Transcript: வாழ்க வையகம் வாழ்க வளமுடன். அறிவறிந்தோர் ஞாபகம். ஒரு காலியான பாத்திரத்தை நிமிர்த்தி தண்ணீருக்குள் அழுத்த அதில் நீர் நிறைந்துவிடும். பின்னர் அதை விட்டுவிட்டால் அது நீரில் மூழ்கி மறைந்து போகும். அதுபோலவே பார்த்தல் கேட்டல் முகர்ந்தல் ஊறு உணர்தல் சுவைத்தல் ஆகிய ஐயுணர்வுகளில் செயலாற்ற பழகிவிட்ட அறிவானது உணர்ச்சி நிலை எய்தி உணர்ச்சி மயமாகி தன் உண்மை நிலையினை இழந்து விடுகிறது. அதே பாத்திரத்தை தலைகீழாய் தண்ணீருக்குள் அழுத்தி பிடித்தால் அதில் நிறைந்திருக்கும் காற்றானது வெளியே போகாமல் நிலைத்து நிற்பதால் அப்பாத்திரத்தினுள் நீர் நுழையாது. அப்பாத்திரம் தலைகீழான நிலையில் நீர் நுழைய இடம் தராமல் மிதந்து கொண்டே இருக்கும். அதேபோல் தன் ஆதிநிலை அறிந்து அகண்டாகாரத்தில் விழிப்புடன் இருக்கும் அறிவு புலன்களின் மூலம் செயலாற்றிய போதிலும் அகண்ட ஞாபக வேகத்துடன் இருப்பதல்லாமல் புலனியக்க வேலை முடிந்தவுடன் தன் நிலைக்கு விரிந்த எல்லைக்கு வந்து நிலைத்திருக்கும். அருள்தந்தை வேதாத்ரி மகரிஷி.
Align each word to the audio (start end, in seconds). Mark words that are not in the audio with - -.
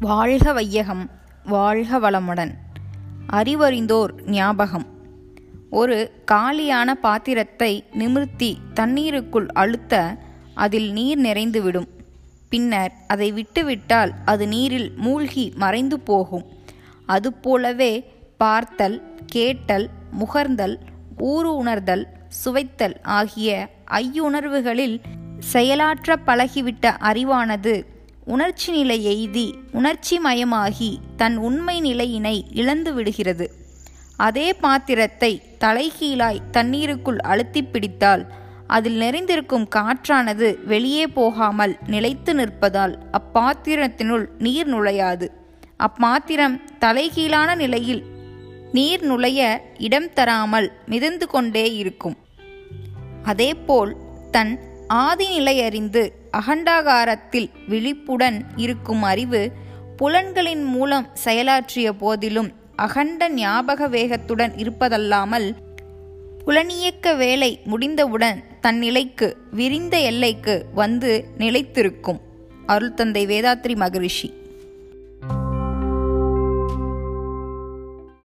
வாழ்க 0.00 0.52
வையகம் 0.52 1.10
வாழ்க 1.44 1.98
வளமுடன். 1.98 2.54
அறிவறிந்தோர் 3.32 4.30
ஞாபகம். 4.30 4.86
ஒரு 5.70 6.22
காலியான 6.24 6.94
பாத்திரத்தை 6.94 7.84
நிமிர்த்தி 7.92 8.58
தண்ணீருக்குள் 8.74 9.46
அழுத்த 9.46 10.16
அதில் 10.54 10.92
நீர் 10.92 11.20
நிறைந்துவிடும். 11.20 11.86
பின்னர் 12.48 12.92
அதை 13.06 13.32
விட்டுவிட்டால் 13.32 14.12
அது 14.24 14.48
நீரில் 14.48 14.92
மூழ்கி 14.96 15.52
மறைந்து 15.56 16.00
போகும். 16.00 16.44
அதுபோலவே 17.06 18.12
பார்த்தல் 18.36 19.18
கேட்டல் 19.26 19.88
முகர்ந்தல் 20.20 20.76
ஊறு 21.18 21.56
உணர்தல் 21.56 22.06
சுவைத்தல் 22.28 23.00
ஆகிய 23.02 23.68
ஐயுணர்வுகளில் 23.90 25.00
செயலாற்ற 25.38 26.16
பழகிவிட்ட 26.26 26.96
அறிவானது 27.00 27.84
உணர்ச்சி 28.28 28.70
நிலை 28.72 28.96
எய்தி 29.06 29.54
உணர்ச்சி 29.72 30.18
மயமாகி 30.18 30.98
தன் 31.16 31.36
உண்மை 31.36 31.80
நிலையினை 31.80 32.44
இழந்து 32.52 32.94
விடுகிறது. 32.94 33.50
அதே 34.16 34.52
பாத்திரத்தை 34.52 35.42
தலைகீழாய் 35.60 36.40
தண்ணீருக்குள் 36.50 37.18
அழுத்தி 37.18 37.62
பிடித்தால் 37.64 38.32
அதில் 38.66 38.96
நிறைந்திருக்கும் 38.96 39.68
காற்றானது 39.76 40.64
வெளியே 40.64 41.06
போகாமல் 41.06 41.76
நிலைத்து 41.86 42.34
நிற்பதால் 42.34 42.98
அப்பாத்திரத்தினுள் 43.12 44.26
நீர் 44.38 44.74
நுழையாது. 44.74 45.28
அப்பாத்திரம் 45.78 46.60
தலைகீழான 46.78 47.54
நிலையில் 47.54 48.02
நீர் 48.72 49.02
நுழைய 49.02 49.62
இடம் 49.78 50.12
தராமல் 50.12 50.72
மிதந்து 50.86 51.26
கொண்டே 51.26 51.74
இருக்கும். 51.74 52.16
அதேபோல் 53.22 53.96
தன் 54.30 54.58
ஆதிநிலை 54.88 55.64
அறிந்து 55.64 56.17
அகண்டாகாரத்தில் 56.36 57.50
விழிப்புடன் 57.68 58.44
இருக்கும் 58.56 59.02
அறிவு 59.02 59.52
புலன்களின் 59.96 60.64
மூலம் 60.64 61.08
செயலாற்றிய 61.24 61.90
போதிலும் 61.90 62.52
அகண்ட 62.76 63.28
ஞாபக 63.28 63.88
வேகத்துடன் 63.88 64.52
இருப்பதல்லாமல் 64.56 65.54
புலனியக்க 66.46 67.16
வேலை 67.16 67.60
முடிந்தவுடன் 67.64 68.44
தன் 68.60 68.78
நிலைக்கு 68.78 69.36
விரிந்த 69.50 69.98
எல்லைக்கு 69.98 70.66
வந்து 70.74 71.24
நிலைத்திருக்கும். 71.38 72.20
அருள்தந்தை 72.66 73.24
வேதாத்ரி 73.26 73.76
மகரிஷி. 73.76 74.37